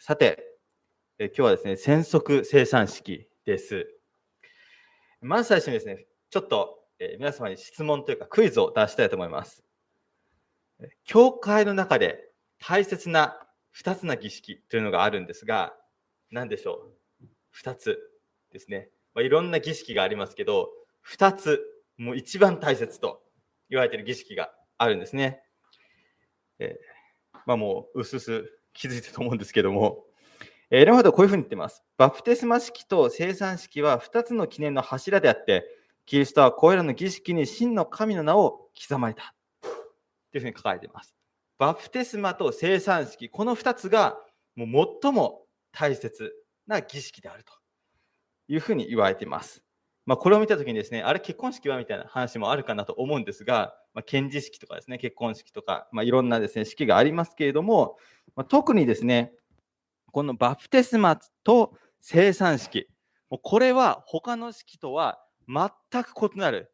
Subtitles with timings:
[0.00, 0.56] さて、
[1.18, 3.88] え今日はですね、染色生産式です。
[5.20, 9.64] まず最初にですね、ちょっと、え皆様に質問というかクイズを出したいと思います。
[11.02, 12.30] 教会の中で
[12.60, 13.40] 大切な
[13.76, 15.74] 2つの儀式というのがあるんですが、
[16.30, 17.24] 何でしょう
[17.60, 17.98] ?2 つ
[18.52, 18.90] ですね。
[19.14, 20.70] まあ、いろんな儀式がありますけど、
[21.08, 21.60] 2つ、
[21.96, 23.20] もう一番大切と
[23.68, 25.42] 言われている儀式があるんですね。
[26.60, 30.04] えー、まあもう、うすうす気づいてると思うんですけども、
[30.70, 31.82] えー、レモはこういうふうに言ってます。
[31.96, 35.64] バプテスマ式と生産式は2つの記念の柱であって、
[36.06, 39.34] キリストはこれらの儀式に真の神の名を刻まれた。
[40.30, 41.14] というふうに書かれています。
[41.58, 44.16] バプテスマと生産式、この2つが
[44.54, 46.32] もう最も大切
[46.66, 47.52] な儀式であると
[48.46, 49.64] いうふうに言われています。
[50.06, 57.98] まあ、これを見たときにですね、あれ結婚式はみたいな話もあるかなと思うんですが、まあ、検事式とかですね、結婚式とか、まあ、いろんなですね、式がありますけれども、
[58.38, 59.32] まあ、特にですね、
[60.12, 62.86] このバプテスマと生産式、
[63.30, 66.70] もうこれは他の式とは全く異なる、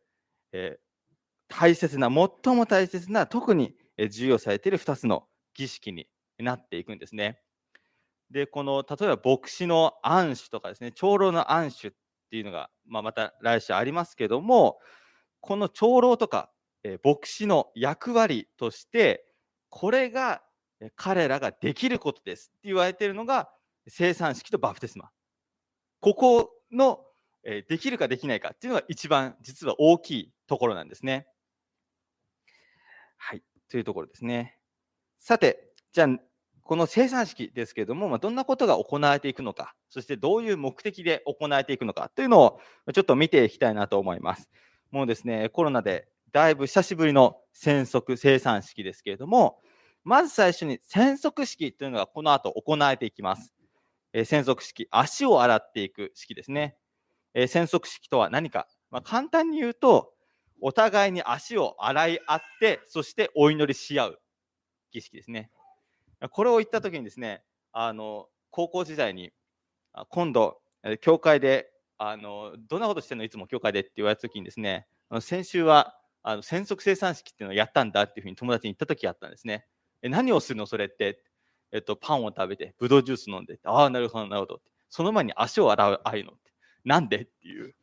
[0.53, 0.79] えー、
[1.49, 3.75] 大切な、最も大切な、特に
[4.11, 6.07] 重要されている2つの儀式に
[6.39, 7.41] なっていくんですね。
[8.31, 11.93] で、この例えば牧師の暗守とかですね、長老の暗守っ
[12.31, 14.81] ていうのが、まあ、また来週ありますけども、
[15.41, 16.51] この長老とか、
[16.83, 19.25] えー、牧師の役割として、
[19.71, 20.43] これが
[20.97, 23.51] 彼らができることですって言われているのが
[23.89, 25.11] 生産式とバプテスマ。
[26.01, 27.05] ここの、
[27.69, 31.27] できるかできないかっていうのが一番実は大きいところなんですね。
[33.19, 34.59] はい、というところですね。
[35.19, 36.09] さて、じゃあ
[36.63, 42.61] この生産式ですけれども、ま、どんなことが行われていくのか、そしてどういう目的で行われていくのかというのを
[42.95, 44.49] ちょっと見ていきたいなと思います。
[44.91, 49.61] もうですね、コロナでだいぶ久しぶりの染色生産式ですけれども、
[50.05, 53.55] まず最初に染色式というのがこの後行われていきます。
[54.13, 56.77] えー、染色式、足を洗っていく式ですね。
[57.33, 60.13] えー、染色式とは何か、まあ、簡単に言うと、
[60.61, 64.21] お互いに足を洗い合って、そしてお祈りし合う
[64.93, 65.51] 儀式ですね。
[66.31, 69.33] これを言った時にですね、あの、高校時代に、
[70.11, 70.61] 今度、
[71.01, 73.25] 教会で、あの、どんなことしてんの？
[73.25, 74.87] いつも教会でって言われた時にですね、
[75.21, 79.67] 先週は、あの、専属生産式っていうのをやったんだっていうふうに友達に言った時があったんですね。
[80.05, 80.67] え、何をするの？
[80.67, 81.21] それって。
[81.73, 84.61] えっと、パンを食べて、ブドウジュース飲んで、ああ、なるほど、なるほど。
[84.89, 86.53] その前に足を洗う、ああいうのって。
[86.85, 87.23] なんで？
[87.23, 87.75] っていう。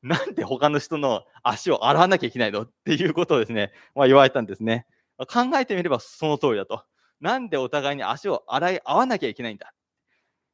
[0.00, 2.62] なんで他の人の足を洗わなきゃいけないの？
[2.62, 4.86] っていうことをですね、まあ、言われたんですね。
[5.18, 5.26] 考
[5.58, 6.84] えてみればその通りだと。
[7.20, 9.74] なんでお互いに足を洗い合わなきゃいけないんだ？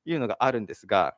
[0.05, 1.15] というのがあるんですが、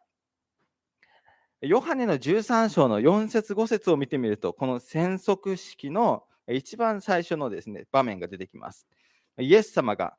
[1.60, 8.88] ヨハネの13章の4節5節を見てみると、この宣則式の一番最初のですね場面が出てきます。
[9.40, 10.16] イエス様が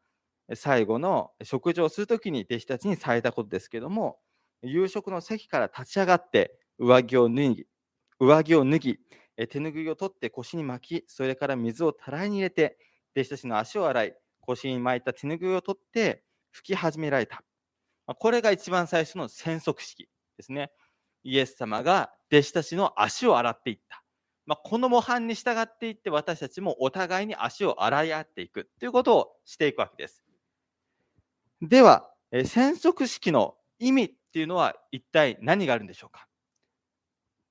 [0.55, 4.19] 最後の食事をするときに弟子たちにされたことですけども、
[4.63, 7.67] 夕食の席から立ち上がって上着を脱ぎ、
[8.19, 8.99] 上着を脱ぎ、
[9.49, 12.77] 手ぬぐいを取って腰に巻き、それから水をたらいに入れて、
[13.15, 16.23] 弟子たちの足を洗い、腰に巻いた手ぬぐいを取って
[16.55, 17.43] 拭き始められた。
[18.19, 20.71] これが一番最初の宣則式ですね。
[21.23, 24.00] イエス様が弟子たちの足を洗っていった。
[24.45, 30.23] まあ、この模範に従っていって私たちもお互いに足を洗い合っていくということをしていくわけです。
[31.61, 36.27] では、え宣則式の意味っていうのは一体何があるんでしょうか？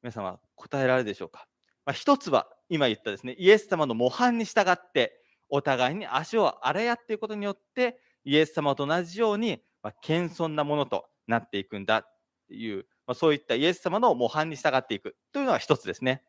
[0.03, 1.47] 皆様答えられるでしょうか、
[1.85, 12.17] まあ、一つは今言ったですね、イエス様の模範に従ってお互いに足を洗い合っていくことによって、イエス様と同じように、まあ、謙遜なものとなっていくんだっ
[12.49, 16.23] ていう、まあ、そういったイエス様の模範に従っていくというのが一つですね。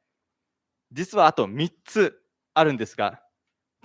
[0.91, 2.21] 実はあと3つ
[2.53, 3.21] あるんですが、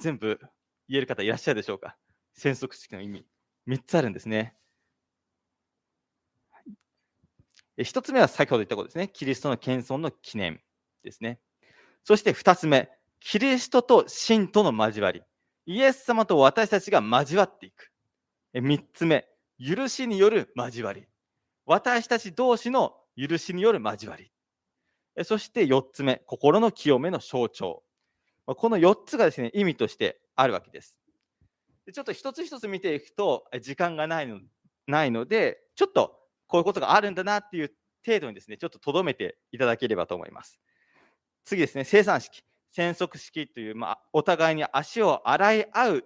[0.01, 0.41] 全部
[0.89, 1.97] 言える方いらっしゃるでしょうか？
[2.35, 3.27] 宣則式の意味。
[3.69, 4.55] 3つあるんですね。
[7.79, 9.09] 1つ目は先ほど言ったことですね。
[9.09, 10.61] キリストの謙遜の記念
[11.03, 11.41] ですね。
[12.05, 12.91] そして2つ目、
[13.21, 15.23] キリストと信との交わり。
[15.67, 17.91] イエス様と私たちが交わっていく。
[18.55, 19.27] 3つ目、
[19.59, 21.07] 許しによる交わり。
[21.67, 24.31] 私たち同士の許しによる交わり。
[25.25, 27.83] そして4つ目、心の清めの象徴。
[28.47, 30.97] この4つがですね、意味としてあるわけです。
[31.87, 34.41] でちょっと一つ一つ見ていくと、時間がないの
[34.87, 37.73] ないので、ちょっとこういうことがあるんだなっていう
[38.05, 40.61] 程度にですね、ちょっと留めていただければと思います。
[41.45, 42.45] 次ですね、生産式。
[42.71, 46.05] 染色式という、まあ、お互いに足を洗い合う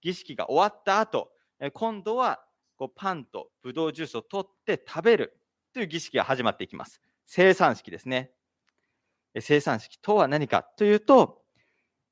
[0.00, 1.30] 儀式が終わった後、
[1.74, 2.40] 今度は
[2.76, 5.38] こうパンとブドウジュースを取って食べる
[5.74, 7.00] という儀式が始まっていきます。
[7.26, 8.30] 生産式ですね。
[9.40, 11.42] 生産式とは何かというと、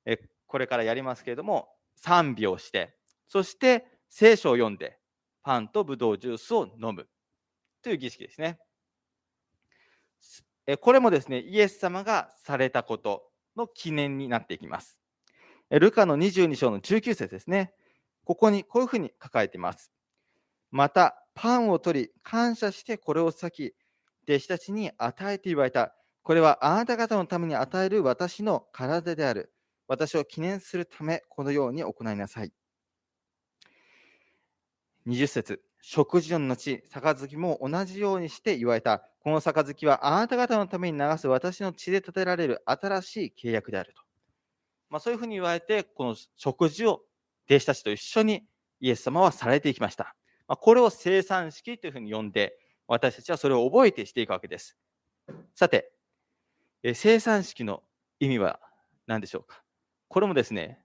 [0.05, 2.95] えこれからやりますけれども、賛美をして、
[3.29, 4.99] そして聖書を読んで、
[5.43, 7.09] パンとブドウジュースを飲む
[7.83, 8.59] という儀式ですね。
[10.81, 15.01] これもですね、イエス様がされたことの記念になっていきます。
[15.71, 17.73] ルカの22章の19節ですね。
[18.25, 19.93] ここにこういうふうに書かれています。
[20.73, 23.75] また、パンを取り、感謝してこれを裂き、
[24.29, 25.95] 弟子たちに与えて言われた。
[26.27, 29.53] これはあなた方のために与える私の体である。
[29.87, 32.53] 私を記念するため、このように行いなさい。
[35.07, 39.05] 20節食事の後、杯も同じようにして言われた。
[39.21, 44.03] この杯はあなた方のために流す私の血で立てられる新しい契約であると。
[44.91, 47.03] まあ、そういうふうに言われて、この食事を
[47.49, 48.43] 弟子たちと一緒に
[48.81, 50.17] イエス様はされていきました。
[50.49, 52.59] まあ、これを生産式というふうに呼んで、
[52.89, 54.77] 私たちはそれを覚えてしていくわけです。
[55.55, 55.93] さて、
[56.89, 57.83] え生産式の
[58.21, 58.61] 意味は
[59.09, 59.61] 何でしょうか？
[60.07, 60.79] これもですね、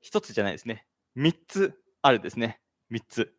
[0.00, 0.88] 一つじゃないですね。
[1.14, 2.60] 三つあるですね。
[2.88, 3.32] 三つ。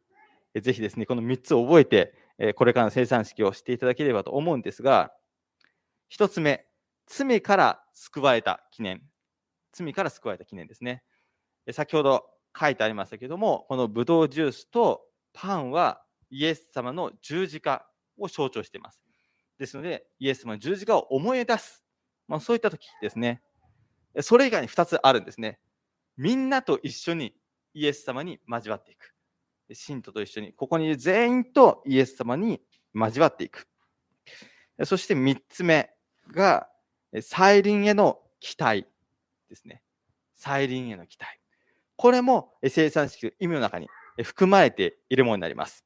[0.54, 5.12] えぜひですね、この3つを覚えて、えこれからの生産式をしていただければと思うんですが、
[6.14, 6.66] 1つ目、
[7.08, 9.02] 罪から救われた記念。
[9.74, 11.04] 罪から救われた記念ですね。
[11.74, 12.26] 先ほど
[12.58, 15.02] 書いてありましたけども、このブドウジュースと
[15.34, 17.86] パンはイエス様の十字架
[18.18, 19.02] を象徴しています。
[19.62, 21.84] ですので、イエス様の十字架を思い出す。
[22.28, 23.44] まあ、そういった時ですね。
[24.22, 25.60] それ以外に2つあるんですね。
[26.18, 27.36] みんなと一緒に
[27.76, 29.14] イエス様に交わっていく。
[29.74, 32.60] 信徒と一緒に、ここにいる全員とイエス様に
[32.96, 33.68] 交わっていく。
[34.84, 35.92] そして3つ目
[36.32, 36.68] が、
[37.22, 38.88] 再臨への期待
[39.48, 39.84] ですね。
[40.36, 41.40] 再臨への期待。
[41.98, 43.88] これも生産式の意味の中に
[44.24, 45.86] 含まれているものになります。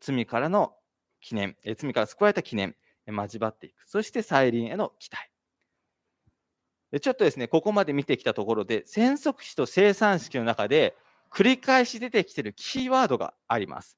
[0.00, 0.74] 罪からの
[1.20, 2.74] 記念、え罪から救われた記念、
[3.06, 3.82] 交わっていく。
[3.86, 5.30] そして再臨への期待。
[7.00, 10.96] ちょっとですね、ここまで見てきたところで、戦則史と生産式の中で、
[11.30, 13.96] 繰り返し出てきているキーワードがあります。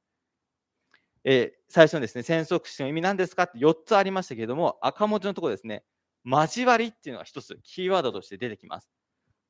[1.24, 5.84] えー、最初のですね、戦争史の意味何ですかって4つありましたけれども、赤文字のところですね、
[6.24, 8.90] 交わりっていうのが1つキーワードとして出てきます。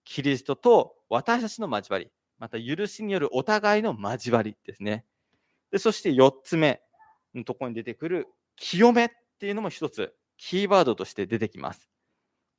[0.04, 5.04] キリストと私たちの交わり、また許しによるお互いの交わりですね。
[5.70, 6.82] でそして4つ目
[7.34, 9.08] のところに出てくる清めっ
[9.38, 11.88] ていうのも1つキーワードとして出てきます。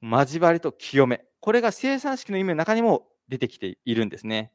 [0.01, 1.25] 交わりと清め。
[1.39, 4.51] これが生産式の意味の中にも出てきているんですね。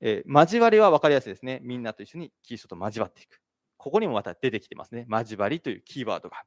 [0.00, 1.60] えー、交わりは分かりやすいですね。
[1.62, 3.40] みんなと一緒にキリストと交わっていく。
[3.76, 5.06] ここにもまた出てきてますね。
[5.08, 6.42] 交わりというキーワードが。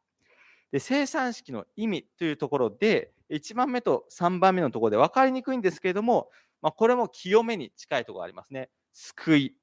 [0.72, 6.30] で生産式の意味というところで、1番目と3番目のところで分かりにくいんですけれども、
[6.62, 8.70] まあ、これも清めに近いところがありますね。
[8.94, 9.56] 救い、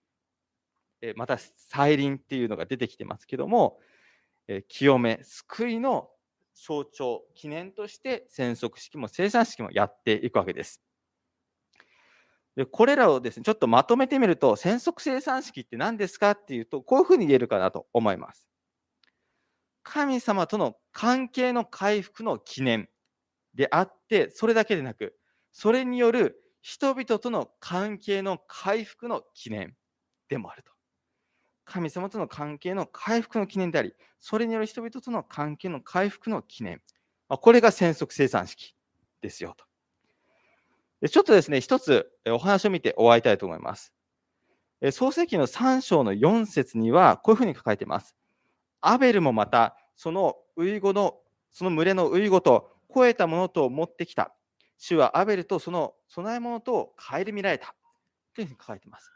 [1.02, 3.78] えまた再臨っていうのが出てきてますけども、
[4.48, 6.10] え清め、救いの
[6.54, 10.82] 象徴、記念として戦則式も生産式もやっていくわけです。
[12.56, 18.46] でこれらをですね、ちょっとまとめてみると、戦則生産式って何ですかっていうと、こういうふうに言えるかなと思います。
[19.82, 22.88] 神様との関係の回復の記念
[23.54, 25.16] であって、それだけでなく、
[25.52, 29.74] それによる人々との関係の回復の記念
[30.28, 30.72] でもあると。
[31.70, 36.82] 神様との関係の回復の記念であり、それによる人々との関係の回復の記念。
[37.28, 38.74] これが戦則生産式
[39.22, 41.08] ですよと。
[41.08, 43.92] ちょっとですね、一つお話を見て終わりたいと思います。
[44.90, 48.16] 創世記の3章の4節には、こういうふうに書かれています。
[48.80, 51.20] アベルもまた、そのウイゴの、
[51.52, 54.34] その群れのウイゴと超えたものと持ってきた。
[54.76, 57.76] 主はアベルとその供え物と顧みられた。
[58.34, 59.12] というふうに書かれています。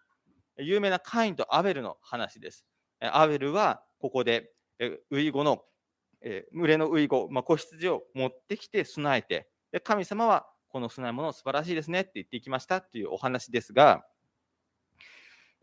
[0.59, 2.65] 有名なカインとアベルの話です。
[3.01, 4.51] アベルはここで
[5.11, 5.65] ウイゴの、
[6.53, 9.49] 群れのウイゴ、まあ、子羊を持ってきて備えて、
[9.83, 14.05] 神様はこの供え物素晴らしいですねって言っていきましたっていうお話ですが、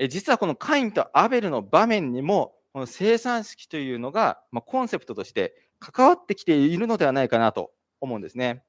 [0.09, 8.63] 実はこのカインとアベルの場面にも、この生産式というのが、まコンセプトとして関わってきているのではないかなと思うんですね。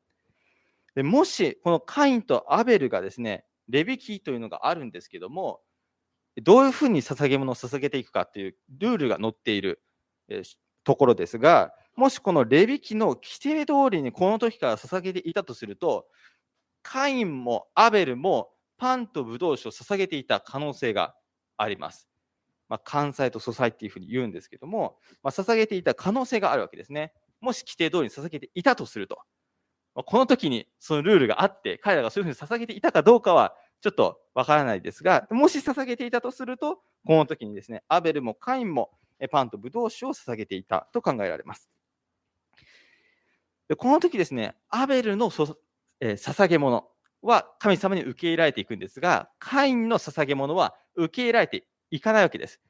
[0.95, 5.61] でもし、このカインとアベルがですね、レビキというのがあるんですけども、
[6.41, 9.83] どういうふうに捧げ物を捧げていくかというルールが載っている
[10.85, 16.07] ところですが、もしこのレビ記の規定通りにこの時から捧げていたとすると、
[16.83, 21.15] カインもアベルもパンとブドウ酒を捧げていた可能性が
[21.57, 22.09] あります。
[22.69, 27.12] まあ、関西と素祭っていうふうに言うんですけども、まあ、捧げていた可能性があるわけですね。
[27.41, 29.19] もし規定通りに捧げていたとすると、
[29.95, 38.91] まあ、この時にそのルールがあって、彼らがそういうふうに捧げていたかどうかはちょっとわからないですが、もし捧げていたとすると、この時にですね、アベルもカインも
[39.31, 41.69] パンとブドウ酒を捧げていたと考えられます。
[43.69, 45.59] でこの時ですね、アベルのそ
[46.01, 46.89] えー、捧げ物
[47.23, 52.61] は神様に受け入れられていくんですが、カインの捧げ物は受け入れられていかないわけです。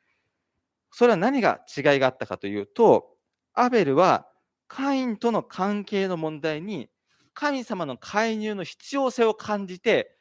[0.90, 3.08] それは何が違いがあったかというと、
[3.54, 4.28] アベルは
[4.68, 6.90] カインとの関係の問題に
[7.34, 10.14] 神様の介入の必要性を感じて、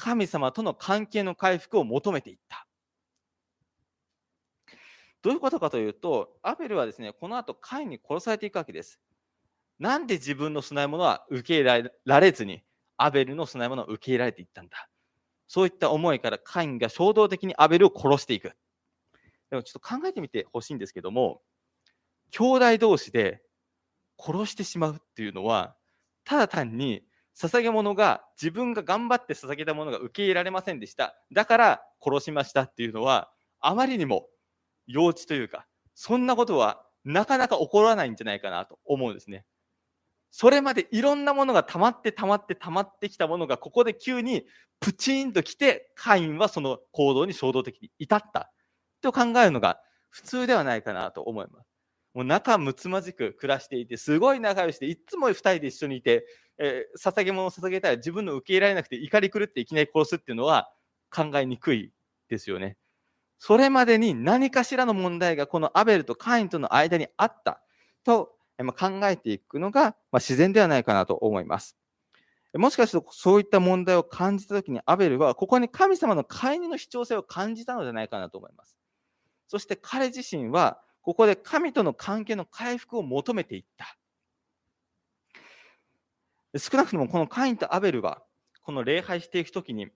[0.00, 2.66] 神様との関係の回復を求めていった。
[5.22, 8.98] どういうことかというと、アベルはですね、この後、カインに殺されていくわけです。
[9.78, 12.62] なんで自分の供え物は受け入れられずに、
[12.96, 14.88] アベルの供え物を受け入れられていったんだ。
[15.46, 18.52] そういった思いからカインが衝動的にアベルを殺していく。
[19.50, 21.42] でもちょっと考えてみてほしいんですけども、
[22.30, 23.42] 兄弟同士で
[24.18, 25.76] 殺してしまうっていうのは、
[26.24, 27.02] ただ単に
[27.40, 31.16] 捧げ物が自分が頑張って捧げたものが受け入れられませんでした。
[31.32, 33.30] だから殺しましたっていうのは、
[33.60, 34.26] あまりにも
[34.86, 39.46] 幼稚というか、そんなことはなかなか起こらないんじゃないかなと思うんですね。
[40.30, 44.44] それまでいろんなものが溜まって溜まって溜まってきたものが、ここで急に
[44.78, 48.52] プチンと来て、カインはその行動に衝動的に至った
[49.00, 49.80] と考えるのが
[50.10, 51.69] 普通ではないかなと思います。
[52.14, 56.26] もう仲睦まじく暮らしていて、すごい仲良しで、いつも2人で一緒にいて、
[56.58, 60.70] えー、捧げ物を捧げたら自分の受け入れられなくて怒り狂っていきなり殺すっていうのは
[61.10, 61.92] 考えにくい
[62.28, 62.76] ですよね。
[63.38, 67.62] それまでに何かしらの問題がこのアベルとカインとの間にあった
[68.04, 71.78] と考えていくのが自然ではないかなと思います。
[72.52, 78.76] もしかするとそういった問題を感じたときにアベルはここに神様の介入の主張性を感じたのではないかなと思います。
[79.48, 83.96] そして彼自身はここで神との関係の回復を求めていった。
[86.58, 88.22] 少なくともこのカインとアベルは
[88.62, 89.88] この礼拝していくときに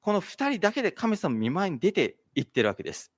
[0.00, 3.12] この2人だけで神様見舞いに出ていってるわけです。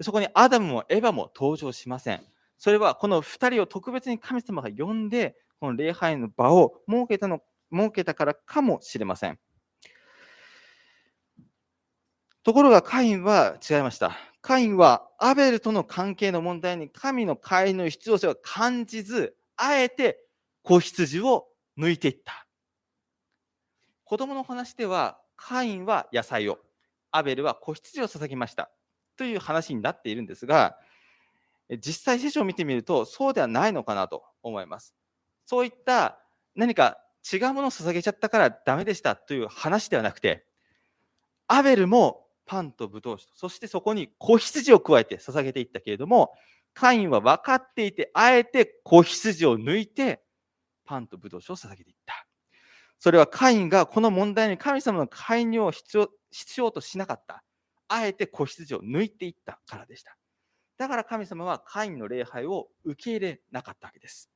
[0.00, 2.22] そこにアダムもエヴァも登場しません。
[2.58, 7.40] それはこの2人を特別に神様が呼んで、この礼拝の場を設けたの
[7.72, 9.38] 設けたからかもしれません。
[12.42, 14.27] ところがカインは違いました。
[14.40, 20.20] カインはアベルとの関係の問題に神の会の必要性を感じず、あえて
[20.62, 22.46] 子羊を抜いていった。
[24.04, 26.58] 子供の話ではカインは野菜を、
[27.10, 28.70] アベルは子羊を捧げました
[29.16, 30.76] という話になっているんですが、
[31.80, 34.94] 実際聖書を見てみると、そうではないのかなと思います。
[35.44, 36.18] そういった
[36.54, 36.98] 何か
[37.30, 40.46] 違うものを捧げちゃったからダメでしたという話ではなくて、
[41.46, 46.32] アベルもパンとブドウ酒と、そしてそこに子羊を加えて捧げていったけれども、
[46.74, 50.22] カインは分かっていて、あえて子羊を抜いて、
[50.84, 52.26] パンとブドウ酒を捧げていった。
[52.98, 57.44] それはカインがこの問題に神様の介入を必要必要としなかった。
[57.88, 60.16] あえて子羊を抜いていったからでした。
[60.78, 64.30] だから神様はカインの礼拝を受け入れなかったわけです。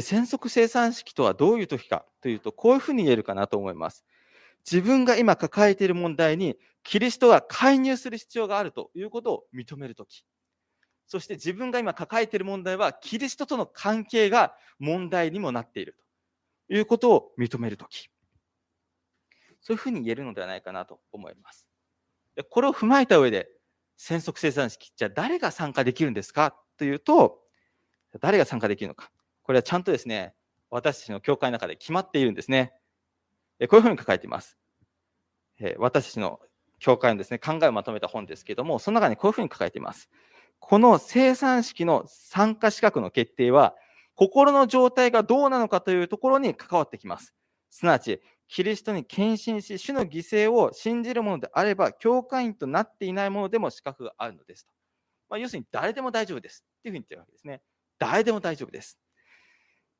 [0.00, 4.04] 戦則生産式とはどういう時かというと、こういうふうに言えるかなと思います。
[4.70, 10.24] 自分が今抱えている問題に、キリストが介入する必要があるということを認めるとき。
[11.06, 16.04] そして自分が今抱えている問題は、キリストとの関係が問題にもなっていると。
[16.68, 18.10] いうことを認めるとき、
[19.60, 21.68] そういうふうに言えるのではないかなと思います。
[22.50, 23.48] これを踏まえた上で、
[23.96, 26.56] 戦則生産式、じゃあ誰が参加できるんですか？
[26.76, 27.40] というと、
[28.20, 29.12] 誰が参加できるのか。
[29.44, 30.34] これはちゃんとですね、
[30.68, 32.72] 私たちの教会の中で決まっているんですね。
[33.68, 34.58] こういうふうに書かれています。
[35.78, 36.40] 私たちの
[36.78, 40.10] 教会のですね、考えをまとめた本ですけども、その中にこういうふうに書かれています。
[40.58, 43.74] この生産式の参加資格の決定は、
[44.14, 47.34] 心の状態がどうなのかというところに関わってきます。
[47.70, 54.72] すなわち、キリストに献身し、主の犠牲を信じるものであれば、教会員となっていないものでも資格があるのですと。
[55.28, 56.64] まあ、要するに、誰でも大丈夫です。
[56.78, 57.60] っていうふうに言ってるわけですね。
[57.98, 58.98] 誰でも大丈夫です。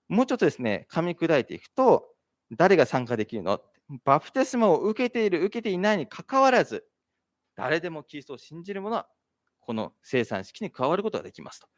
[0.08, 2.08] もうちょっとですね、噛み砕いていくと、
[2.52, 3.60] 誰が参加できるの？
[4.04, 6.84] バプテスマを受けている、受けていないにかかわらず、
[7.54, 9.08] 誰でもキリストを信じる者は、
[9.60, 11.68] この生産式に加わることができますと。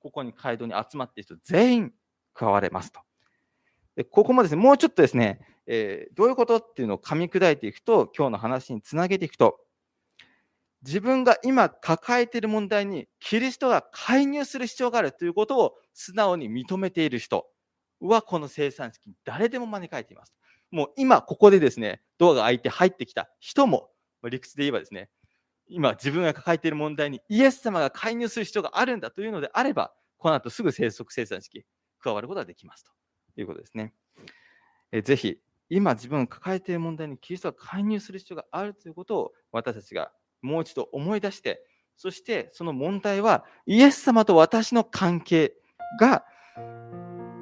[0.00, 1.92] ここに街道に集まっている人全員
[2.34, 3.00] 加われますと。
[3.96, 9.58] でここもですね、もうちょっとですね、えー、どういうことっていうのを噛み砕いていくと、今日の話につなげていくと、
[10.82, 17.46] 自分が今抱えている問題にキリストが介入する必要があるということを素直に認めている人
[18.00, 20.34] はこの生産式に誰でも招かれています。
[20.70, 23.90] もう今ここでですね、ドアが開いて入ってきた人も、
[24.28, 25.08] 理屈で言えばですね、
[25.68, 31.64] 今自分が抱えている問題にイエス様が介入する必要があるんだというのであれば、この後すぐ生息生産式
[32.00, 32.92] 加わることができますと
[33.40, 33.94] いうことですね。
[34.92, 35.38] えぜひ、
[35.70, 41.62] 今自分が抱えている問題にキリストが介入する必要があるということを私たちがもう一度思い出して、
[41.96, 45.54] そしてその問題はイエス様と私の関係
[46.00, 46.24] が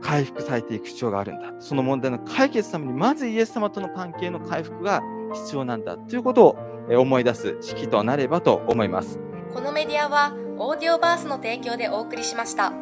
[0.01, 1.53] 回復されていく必要があるんだ。
[1.59, 6.57] その問題の解決のためにまずイエス様との関係の回復が必要なんだということを
[6.89, 9.19] 思い出す式となればと思います。
[9.53, 12.73] このメディアはオーディオバースの提供でお送りしました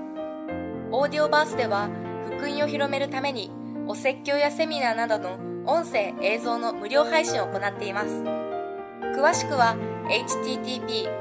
[0.90, 1.88] オーディオバースでは
[2.26, 3.50] 福音を広めるために
[3.86, 8.22] お説教やセミナーなどの音声映像の無料配信を行っています
[9.16, 9.76] 詳しくは
[10.08, 11.20] http